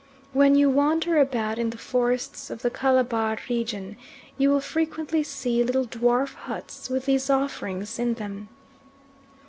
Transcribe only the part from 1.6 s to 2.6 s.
the forests